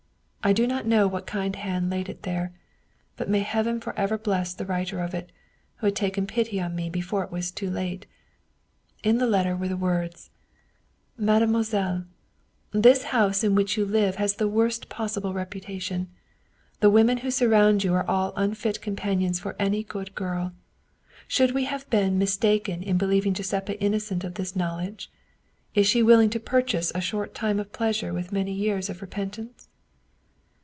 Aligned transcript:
I 0.43 0.53
do 0.53 0.65
not 0.65 0.87
know 0.87 1.05
what 1.07 1.27
kind 1.27 1.55
hand 1.55 1.91
laid 1.91 2.09
it 2.09 2.23
there, 2.23 2.51
but 3.15 3.29
may 3.29 3.41
heaven 3.41 3.79
for 3.79 3.93
ever 3.95 4.17
bless 4.17 4.55
the 4.55 4.65
writer 4.65 4.99
of 4.99 5.13
it, 5.13 5.31
who 5.75 5.85
had 5.85 5.95
taken 5.95 6.25
pity 6.25 6.59
on 6.59 6.75
me 6.75 6.89
before 6.89 7.23
it 7.23 7.29
was 7.31 7.51
too 7.51 7.69
late! 7.69 8.07
In 9.03 9.19
the 9.19 9.27
letter 9.27 9.55
were 9.55 9.67
the 9.67 9.77
words: 9.77 10.31
'"MADEMOISELLE 11.15 12.05
1 12.71 12.81
''This 12.81 13.03
house 13.03 13.43
in 13.43 13.53
which 13.53 13.77
you 13.77 13.85
live 13.85 14.15
has 14.15 14.33
the 14.37 14.47
worst 14.47 14.89
possible 14.89 15.31
reputation. 15.31 16.09
The 16.79 16.89
women 16.89 17.17
who 17.19 17.29
surround 17.29 17.83
you 17.83 17.93
are 17.93 18.33
unfit 18.35 18.81
companions 18.81 19.39
for 19.39 19.55
any 19.59 19.83
good 19.83 20.15
girl. 20.15 20.53
Should 21.27 21.51
we 21.51 21.65
have 21.65 21.87
been 21.91 22.17
mistaken 22.17 22.81
in 22.81 22.97
believing 22.97 23.35
Giuseppa 23.35 23.79
innocent 23.79 24.23
of 24.23 24.33
this 24.33 24.55
knowledge? 24.55 25.11
Is 25.75 25.85
she 25.85 26.01
willing 26.01 26.31
to 26.31 26.39
purchase 26.39 26.91
a 26.95 26.99
short 26.99 27.35
time 27.35 27.59
of 27.59 27.71
pleasure 27.71 28.11
with 28.11 28.31
many 28.31 28.51
years 28.53 28.89
of 28.89 29.03
repentance 29.03 29.67